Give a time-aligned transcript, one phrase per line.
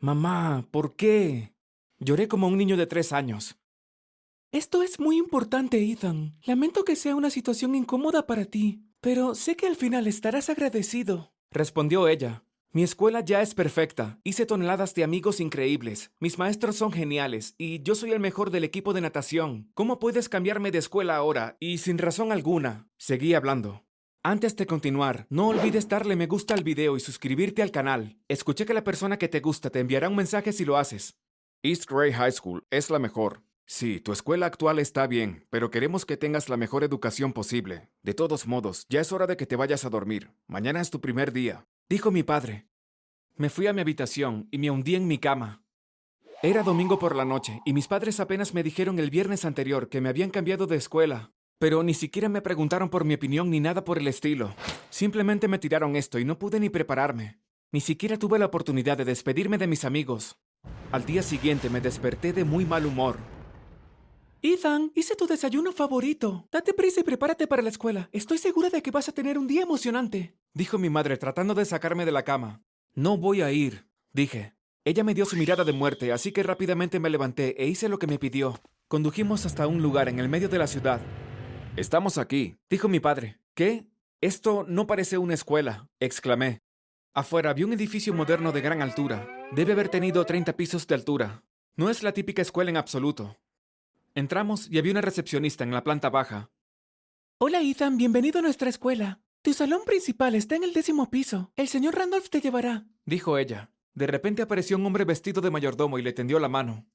[0.00, 1.52] Mamá, ¿por qué?
[1.98, 3.56] Lloré como un niño de tres años.
[4.52, 6.38] Esto es muy importante, Ethan.
[6.44, 11.32] Lamento que sea una situación incómoda para ti, pero sé que al final estarás agradecido.
[11.50, 12.44] Respondió ella.
[12.70, 14.20] Mi escuela ya es perfecta.
[14.22, 16.12] Hice toneladas de amigos increíbles.
[16.20, 19.68] Mis maestros son geniales y yo soy el mejor del equipo de natación.
[19.74, 21.56] ¿Cómo puedes cambiarme de escuela ahora?
[21.58, 22.86] Y sin razón alguna.
[22.98, 23.87] Seguí hablando.
[24.22, 28.18] Antes de continuar, no olvides darle me gusta al video y suscribirte al canal.
[28.28, 31.16] Escuché que la persona que te gusta te enviará un mensaje si lo haces.
[31.62, 33.42] East Gray High School es la mejor.
[33.64, 37.90] Sí, tu escuela actual está bien, pero queremos que tengas la mejor educación posible.
[38.02, 40.32] De todos modos, ya es hora de que te vayas a dormir.
[40.46, 42.68] Mañana es tu primer día dijo mi padre.
[43.36, 45.62] Me fui a mi habitación y me hundí en mi cama.
[46.42, 50.00] Era domingo por la noche y mis padres apenas me dijeron el viernes anterior que
[50.00, 53.84] me habían cambiado de escuela, pero ni siquiera me preguntaron por mi opinión ni nada
[53.84, 54.54] por el estilo.
[54.90, 57.38] Simplemente me tiraron esto y no pude ni prepararme.
[57.72, 60.38] Ni siquiera tuve la oportunidad de despedirme de mis amigos.
[60.92, 63.18] Al día siguiente me desperté de muy mal humor.
[64.40, 66.46] Ethan, hice tu desayuno favorito.
[66.52, 68.08] Date prisa y prepárate para la escuela.
[68.12, 71.64] Estoy segura de que vas a tener un día emocionante, dijo mi madre tratando de
[71.64, 72.62] sacarme de la cama.
[72.94, 74.54] No voy a ir, dije.
[74.84, 77.98] Ella me dio su mirada de muerte, así que rápidamente me levanté e hice lo
[77.98, 78.58] que me pidió.
[78.86, 81.00] Condujimos hasta un lugar en el medio de la ciudad.
[81.78, 83.38] Estamos aquí, dijo mi padre.
[83.54, 83.86] ¿Qué?
[84.20, 86.58] Esto no parece una escuela, exclamé.
[87.14, 89.28] Afuera vi un edificio moderno de gran altura.
[89.52, 91.44] Debe haber tenido 30 pisos de altura.
[91.76, 93.36] No es la típica escuela en absoluto.
[94.16, 96.50] Entramos y había una recepcionista en la planta baja.
[97.38, 99.20] Hola, Ethan, bienvenido a nuestra escuela.
[99.42, 101.52] Tu salón principal está en el décimo piso.
[101.54, 103.70] El señor Randolph te llevará, dijo ella.
[103.94, 106.88] De repente apareció un hombre vestido de mayordomo y le tendió la mano.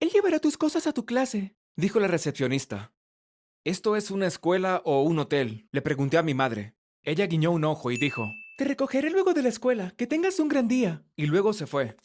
[0.00, 2.95] Él llevará tus cosas a tu clase, dijo la recepcionista.
[3.66, 5.66] ¿Esto es una escuela o un hotel?
[5.72, 6.76] Le pregunté a mi madre.
[7.02, 9.92] Ella guiñó un ojo y dijo, Te recogeré luego de la escuela.
[9.96, 11.02] Que tengas un gran día.
[11.16, 11.96] Y luego se fue.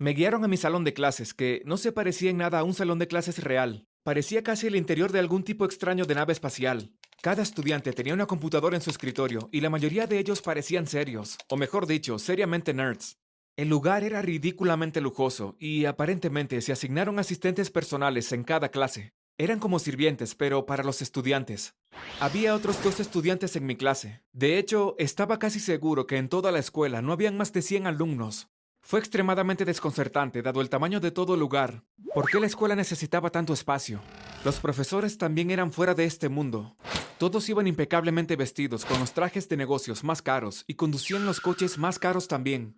[0.00, 2.72] Me guiaron a mi salón de clases, que no se parecía en nada a un
[2.72, 3.86] salón de clases real.
[4.02, 6.94] Parecía casi el interior de algún tipo extraño de nave espacial.
[7.20, 11.36] Cada estudiante tenía una computadora en su escritorio y la mayoría de ellos parecían serios,
[11.50, 13.18] o mejor dicho, seriamente nerds.
[13.58, 19.12] El lugar era ridículamente lujoso y aparentemente se asignaron asistentes personales en cada clase.
[19.38, 21.74] Eran como sirvientes, pero para los estudiantes.
[22.20, 24.22] Había otros dos estudiantes en mi clase.
[24.32, 27.86] De hecho, estaba casi seguro que en toda la escuela no habían más de 100
[27.86, 28.48] alumnos.
[28.82, 31.84] Fue extremadamente desconcertante dado el tamaño de todo el lugar.
[32.14, 34.00] ¿Por qué la escuela necesitaba tanto espacio?
[34.44, 36.76] Los profesores también eran fuera de este mundo.
[37.18, 41.78] Todos iban impecablemente vestidos, con los trajes de negocios más caros, y conducían los coches
[41.78, 42.76] más caros también.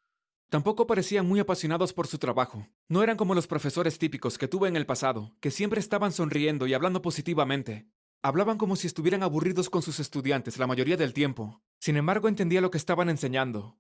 [0.54, 2.69] Tampoco parecían muy apasionados por su trabajo.
[2.88, 6.69] No eran como los profesores típicos que tuve en el pasado, que siempre estaban sonriendo
[6.69, 7.88] y hablando positivamente.
[8.22, 11.60] Hablaban como si estuvieran aburridos con sus estudiantes la mayoría del tiempo.
[11.81, 13.76] Sin embargo, entendía lo que estaban enseñando.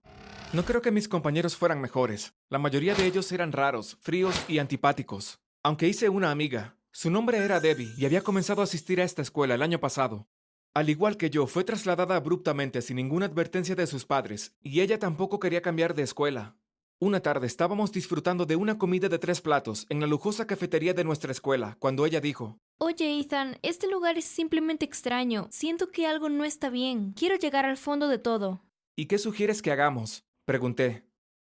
[0.52, 2.34] No creo que mis compañeros fueran mejores.
[2.48, 5.38] La mayoría de ellos eran raros, fríos y antipáticos.
[5.62, 6.76] Aunque hice una amiga.
[6.90, 10.26] Su nombre era Debbie y había comenzado a asistir a esta escuela el año pasado.
[10.74, 14.98] Al igual que yo, fue trasladada abruptamente sin ninguna advertencia de sus padres, y ella
[14.98, 16.56] tampoco quería cambiar de escuela.
[17.04, 21.04] Una tarde estábamos disfrutando de una comida de tres platos en la lujosa cafetería de
[21.04, 25.46] nuestra escuela, cuando ella dijo, Oye, Ethan, este lugar es simplemente extraño.
[25.50, 27.12] Siento que algo no está bien.
[27.12, 28.62] Quiero llegar al fondo de todo.
[28.96, 30.24] ¿Y qué sugieres que hagamos?
[30.46, 31.04] Pregunté.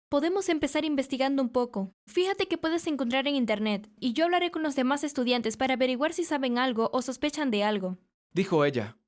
[0.10, 1.92] Podemos empezar investigando un poco.
[2.06, 6.14] Fíjate que puedes encontrar en Internet, y yo hablaré con los demás estudiantes para averiguar
[6.14, 7.98] si saben algo o sospechan de algo.
[8.32, 9.00] Dijo ella.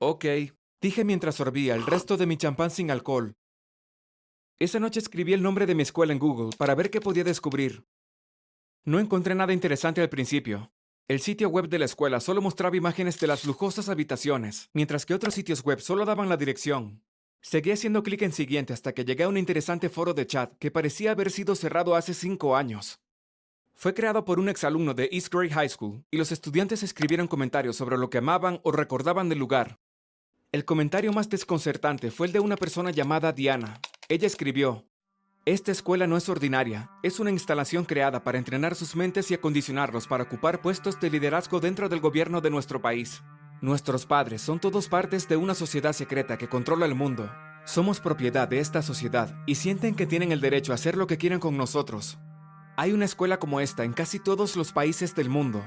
[0.00, 0.24] Ok,
[0.82, 3.36] dije mientras sorbía el resto de mi champán sin alcohol.
[4.60, 7.84] Esa noche escribí el nombre de mi escuela en Google para ver qué podía descubrir.
[8.84, 10.72] No encontré nada interesante al principio.
[11.06, 15.14] El sitio web de la escuela solo mostraba imágenes de las lujosas habitaciones, mientras que
[15.14, 17.04] otros sitios web solo daban la dirección.
[17.40, 20.72] Seguí haciendo clic en siguiente hasta que llegué a un interesante foro de chat que
[20.72, 22.98] parecía haber sido cerrado hace cinco años.
[23.74, 27.76] Fue creado por un exalumno de East Gray High School y los estudiantes escribieron comentarios
[27.76, 29.78] sobre lo que amaban o recordaban del lugar.
[30.50, 33.80] El comentario más desconcertante fue el de una persona llamada Diana.
[34.10, 34.86] Ella escribió,
[35.44, 40.06] Esta escuela no es ordinaria, es una instalación creada para entrenar sus mentes y acondicionarlos
[40.06, 43.22] para ocupar puestos de liderazgo dentro del gobierno de nuestro país.
[43.60, 47.30] Nuestros padres son todos partes de una sociedad secreta que controla el mundo.
[47.66, 51.18] Somos propiedad de esta sociedad y sienten que tienen el derecho a hacer lo que
[51.18, 52.18] quieren con nosotros.
[52.78, 55.62] Hay una escuela como esta en casi todos los países del mundo.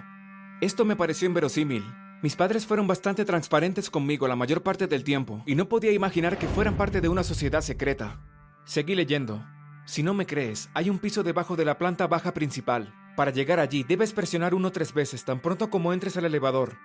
[0.62, 1.84] Esto me pareció inverosímil.
[2.24, 6.40] Mis padres fueron bastante transparentes conmigo la mayor parte del tiempo y no podía imaginar
[6.40, 8.20] que fueran parte de una sociedad secreta.
[8.64, 9.46] Seguí leyendo.
[9.86, 12.94] Si no me crees, hay un piso debajo de la planta baja principal.
[13.16, 16.78] Para llegar allí debes presionar uno tres veces tan pronto como entres al elevador.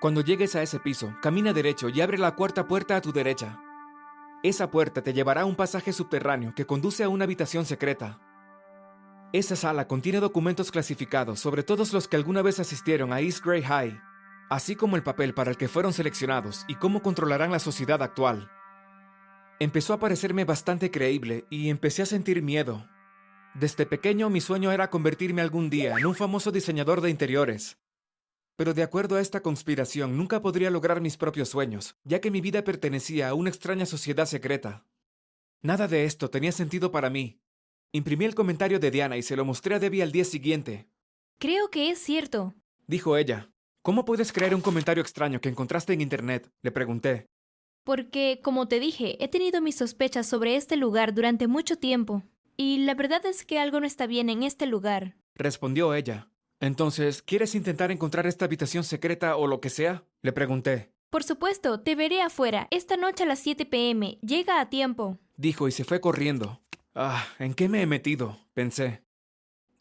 [0.00, 3.60] Cuando llegues a ese piso, camina derecho y abre la cuarta puerta a tu derecha.
[4.44, 8.20] Esa puerta te llevará a un pasaje subterráneo que conduce a una habitación secreta.
[9.32, 13.62] Esa sala contiene documentos clasificados sobre todos los que alguna vez asistieron a East Grey
[13.62, 14.00] High,
[14.48, 18.50] así como el papel para el que fueron seleccionados y cómo controlarán la sociedad actual.
[19.60, 22.88] Empezó a parecerme bastante creíble y empecé a sentir miedo.
[23.54, 27.78] Desde pequeño mi sueño era convertirme algún día en un famoso diseñador de interiores.
[28.56, 32.40] Pero de acuerdo a esta conspiración nunca podría lograr mis propios sueños, ya que mi
[32.40, 34.84] vida pertenecía a una extraña sociedad secreta.
[35.62, 37.40] Nada de esto tenía sentido para mí,
[37.90, 40.88] Imprimí el comentario de Diana y se lo mostré a Debbie al día siguiente.
[41.38, 42.54] Creo que es cierto,
[42.86, 43.50] dijo ella.
[43.80, 46.50] ¿Cómo puedes creer un comentario extraño que encontraste en Internet?
[46.60, 47.26] Le pregunté.
[47.88, 52.22] Porque, como te dije, he tenido mis sospechas sobre este lugar durante mucho tiempo.
[52.54, 55.16] Y la verdad es que algo no está bien en este lugar.
[55.34, 56.28] Respondió ella.
[56.60, 60.04] Entonces, ¿quieres intentar encontrar esta habitación secreta o lo que sea?
[60.20, 60.92] Le pregunté.
[61.08, 64.18] Por supuesto, te veré afuera, esta noche a las 7 pm.
[64.20, 65.18] Llega a tiempo.
[65.38, 66.60] Dijo y se fue corriendo.
[66.94, 68.36] Ah, ¿en qué me he metido?
[68.52, 69.02] pensé.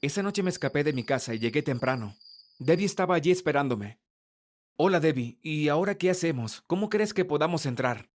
[0.01, 2.15] Esa noche me escapé de mi casa y llegué temprano.
[2.57, 3.99] Debbie estaba allí esperándome.
[4.79, 6.61] Hola, Debbie, ¿y ahora qué hacemos?
[6.67, 8.11] ¿Cómo crees que podamos entrar?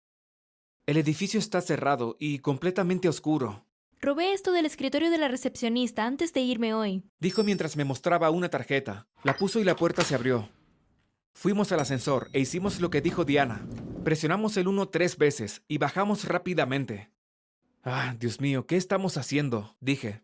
[0.85, 3.65] El edificio está cerrado y completamente oscuro.
[3.99, 8.29] Robé esto del escritorio de la recepcionista antes de irme hoy, dijo mientras me mostraba
[8.29, 9.07] una tarjeta.
[9.23, 10.49] La puso y la puerta se abrió.
[11.33, 13.65] Fuimos al ascensor e hicimos lo que dijo Diana.
[14.03, 17.11] Presionamos el 1 tres veces y bajamos rápidamente.
[17.81, 19.75] Ah, Dios mío, ¿qué estamos haciendo?
[19.79, 20.21] dije.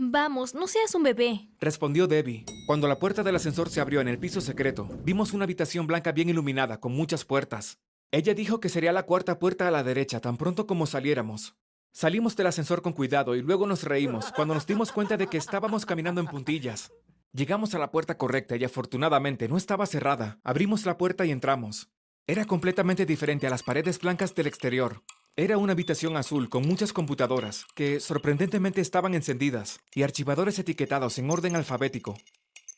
[0.00, 2.44] Vamos, no seas un bebé, respondió Debbie.
[2.68, 6.12] Cuando la puerta del ascensor se abrió en el piso secreto, vimos una habitación blanca
[6.12, 7.80] bien iluminada, con muchas puertas.
[8.12, 11.56] Ella dijo que sería la cuarta puerta a la derecha tan pronto como saliéramos.
[11.90, 15.36] Salimos del ascensor con cuidado y luego nos reímos cuando nos dimos cuenta de que
[15.36, 16.92] estábamos caminando en puntillas.
[17.32, 20.38] Llegamos a la puerta correcta y afortunadamente no estaba cerrada.
[20.44, 21.88] Abrimos la puerta y entramos.
[22.28, 25.02] Era completamente diferente a las paredes blancas del exterior.
[25.38, 31.30] Era una habitación azul con muchas computadoras, que sorprendentemente estaban encendidas, y archivadores etiquetados en
[31.30, 32.16] orden alfabético.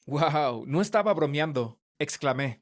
[0.05, 0.67] ¡Wow!
[0.67, 2.61] No estaba bromeando, exclamé.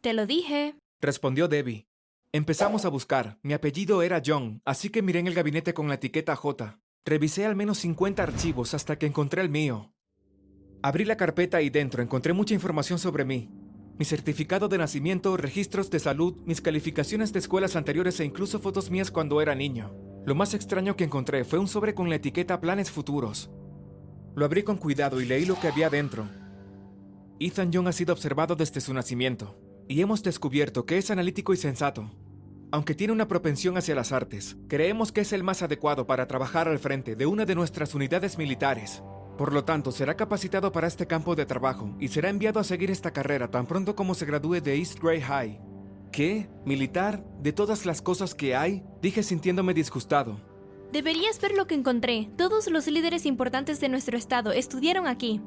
[0.00, 1.88] Te lo dije, respondió Debbie.
[2.30, 3.40] Empezamos a buscar.
[3.42, 6.78] Mi apellido era John, así que miré en el gabinete con la etiqueta J.
[7.04, 9.92] Revisé al menos 50 archivos hasta que encontré el mío.
[10.82, 13.50] Abrí la carpeta y dentro encontré mucha información sobre mí,
[13.98, 18.90] mi certificado de nacimiento, registros de salud, mis calificaciones de escuelas anteriores e incluso fotos
[18.90, 19.94] mías cuando era niño.
[20.24, 23.50] Lo más extraño que encontré fue un sobre con la etiqueta Planes Futuros.
[24.34, 26.28] Lo abrí con cuidado y leí lo que había dentro.
[27.38, 29.58] Ethan Young ha sido observado desde su nacimiento,
[29.88, 32.10] y hemos descubierto que es analítico y sensato.
[32.70, 36.68] Aunque tiene una propensión hacia las artes, creemos que es el más adecuado para trabajar
[36.68, 39.02] al frente de una de nuestras unidades militares.
[39.42, 42.92] Por lo tanto, será capacitado para este campo de trabajo y será enviado a seguir
[42.92, 45.60] esta carrera tan pronto como se gradúe de East Grey High.
[46.12, 46.48] ¿Qué?
[46.64, 47.24] ¿Militar?
[47.40, 48.84] ¿De todas las cosas que hay?
[49.00, 50.40] Dije sintiéndome disgustado.
[50.92, 52.30] Deberías ver lo que encontré.
[52.38, 55.40] Todos los líderes importantes de nuestro estado estudiaron aquí.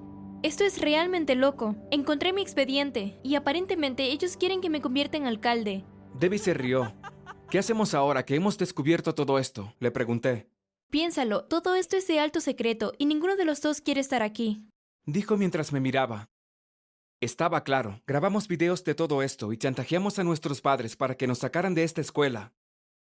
[0.43, 1.77] Esto es realmente loco.
[1.89, 5.85] Encontré mi expediente y aparentemente ellos quieren que me convierta en alcalde.
[6.19, 6.93] Debbie se rió.
[7.49, 9.73] ¿Qué hacemos ahora que hemos descubierto todo esto?
[9.79, 10.49] Le pregunté.
[10.95, 14.63] Piénsalo, todo esto es de alto secreto y ninguno de los dos quiere estar aquí.
[15.05, 16.29] Dijo mientras me miraba.
[17.19, 21.39] Estaba claro, grabamos videos de todo esto y chantajeamos a nuestros padres para que nos
[21.39, 22.53] sacaran de esta escuela.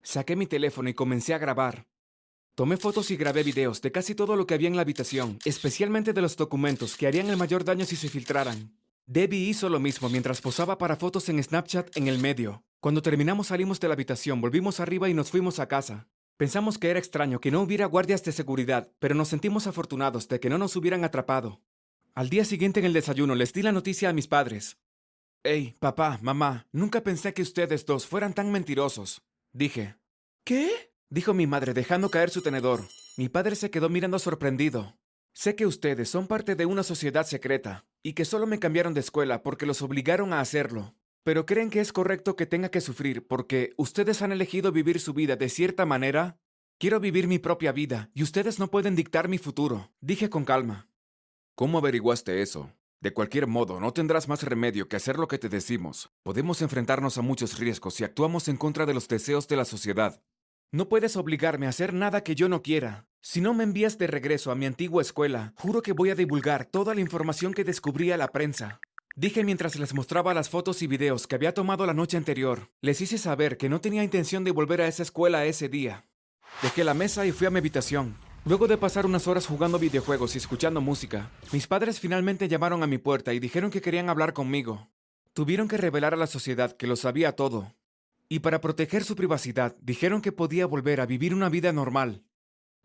[0.04, 1.88] Saqué mi teléfono y comencé a grabar.
[2.54, 6.14] Tomé fotos y grabé videos de casi todo lo que había en la habitación, especialmente
[6.14, 8.72] de los documentos que harían el mayor daño si se filtraran.
[9.08, 12.64] Debbie hizo lo mismo mientras posaba para fotos en Snapchat en el medio.
[12.82, 16.08] Cuando terminamos salimos de la habitación, volvimos arriba y nos fuimos a casa.
[16.40, 20.40] Pensamos que era extraño que no hubiera guardias de seguridad, pero nos sentimos afortunados de
[20.40, 21.60] que no nos hubieran atrapado.
[22.16, 24.78] Al día siguiente en el desayuno les di la noticia a mis padres.
[25.44, 29.22] Hey, papá, mamá, nunca pensé que ustedes dos fueran tan mentirosos.
[29.52, 29.98] Dije.
[30.46, 30.94] ¿Qué?
[31.10, 32.86] dijo mi madre dejando caer su tenedor.
[33.18, 34.98] Mi padre se quedó mirando sorprendido.
[35.34, 39.02] Sé que ustedes son parte de una sociedad secreta, y que solo me cambiaron de
[39.02, 40.96] escuela porque los obligaron a hacerlo.
[41.24, 45.14] Pero creen que es correcto que tenga que sufrir porque ustedes han elegido vivir su
[45.14, 46.38] vida de cierta manera.
[46.78, 50.90] Quiero vivir mi propia vida y ustedes no pueden dictar mi futuro, dije con calma.
[51.56, 52.72] ¿Cómo averiguaste eso?
[53.02, 56.10] De cualquier modo, no tendrás más remedio que hacer lo que te decimos.
[56.24, 60.22] Podemos enfrentarnos a muchos riesgos si actuamos en contra de los deseos de la sociedad.
[60.72, 63.08] No puedes obligarme a hacer nada que yo no quiera.
[63.22, 66.66] Si no me envías de regreso a mi antigua escuela, juro que voy a divulgar
[66.66, 68.80] toda la información que descubrí a la prensa.
[69.20, 72.70] Dije mientras les mostraba las fotos y videos que había tomado la noche anterior.
[72.80, 76.06] Les hice saber que no tenía intención de volver a esa escuela ese día.
[76.62, 78.16] Dejé la mesa y fui a mi habitación.
[78.46, 82.88] Luego de pasar unas horas jugando videojuegos y escuchando música, mis padres finalmente llamaron a
[82.88, 84.88] mi puerta y dijeron que querían hablar conmigo.
[85.34, 87.76] Tuvieron que revelar a la sociedad que lo sabía todo.
[88.30, 92.24] Y para proteger su privacidad, dijeron que podía volver a vivir una vida normal.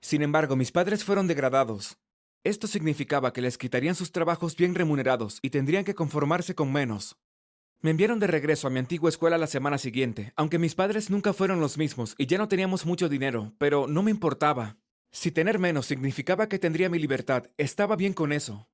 [0.01, 1.97] Sin embargo, mis padres fueron degradados.
[2.45, 7.17] Esto significaba que les quitarían sus trabajos bien remunerados y tendrían que conformarse con menos.
[7.81, 11.33] Me enviaron de regreso a mi antigua escuela la semana siguiente, aunque mis padres nunca
[11.33, 14.77] fueron los mismos y ya no teníamos mucho dinero, pero no me importaba.
[15.11, 18.69] Si tener menos significaba que tendría mi libertad, estaba bien con eso.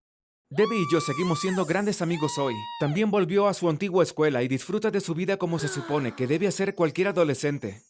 [0.48, 2.54] Debbie y yo seguimos siendo grandes amigos hoy.
[2.80, 6.26] También volvió a su antigua escuela y disfruta de su vida como se supone que
[6.26, 7.84] debe hacer cualquier adolescente.